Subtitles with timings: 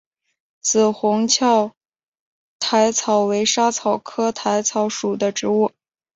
[0.61, 1.73] 紫红鞘
[2.59, 5.71] 薹草为莎草科薹草属的植物。